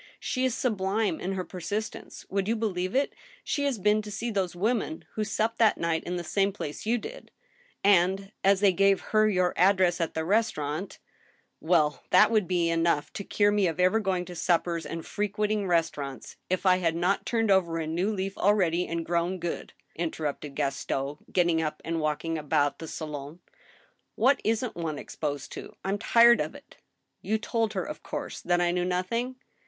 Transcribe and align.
She 0.19 0.45
is 0.45 0.55
sublime 0.55 1.19
in 1.21 1.33
her 1.33 1.43
persistence. 1.43 2.25
Would 2.27 2.47
you 2.47 2.55
believe 2.55 2.95
it? 2.95 3.13
^e 3.45 3.65
has 3.65 3.77
been 3.77 4.01
to 4.01 4.09
see 4.09 4.31
those 4.31 4.55
women 4.55 5.05
who 5.13 5.23
supped 5.23 5.59
that 5.59 5.77
night 5.77 6.03
in 6.05 6.15
the 6.15 6.23
same 6.23 6.51
place 6.51 6.87
AN 6.87 6.91
ILL 6.93 6.97
UMINA 6.97 7.01
TION. 7.03 7.11
155 7.83 7.91
you 8.01 8.01
did,... 8.01 8.01
and, 8.01 8.31
as 8.43 8.59
they 8.61 8.73
gave 8.73 9.01
her 9.11 9.29
your 9.29 9.53
address 9.55 10.01
at 10.01 10.15
the 10.15 10.21
restau 10.21 10.57
rant—" 10.57 10.97
'•Well! 11.63 11.99
that 12.09 12.31
would 12.31 12.47
be 12.47 12.71
enough 12.71 13.13
to 13.13 13.23
cure 13.23 13.51
me 13.51 13.67
of 13.67 13.79
ever 13.79 13.99
going 13.99 14.25
to 14.25 14.35
sup 14.35 14.63
pers 14.63 14.87
and 14.87 15.05
frequenting 15.05 15.67
restaurants 15.67 16.35
if 16.49 16.65
I 16.65 16.77
had 16.77 16.95
not 16.95 17.27
turned 17.27 17.51
over 17.51 17.77
a 17.77 17.85
new 17.85 18.11
leaf 18.11 18.35
already 18.39 18.87
and 18.87 19.05
grown 19.05 19.37
good!" 19.37 19.73
interrupted 19.95 20.55
Gaston, 20.55 21.17
getting 21.31 21.61
up 21.61 21.79
and 21.85 21.99
walk 22.01 22.25
ing 22.25 22.39
about 22.39 22.79
iki^ 22.79 22.87
salon, 22.87 23.39
"What 24.15 24.41
isn't 24.43 24.75
one 24.75 24.97
exposed 24.97 25.51
to! 25.51 25.75
I'm 25.85 25.99
tired 25.99 26.41
of 26.41 26.55
it.... 26.55 26.77
You 27.21 27.37
told 27.37 27.73
her, 27.73 27.83
of 27.85 28.01
course, 28.01 28.41
that 28.41 28.59
I 28.59 28.71
knew 28.71 28.83
nothing? 28.83 29.35